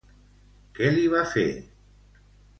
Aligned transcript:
Què 0.79 0.89
li 0.95 1.03
va 1.17 1.21
fer? 1.35 1.47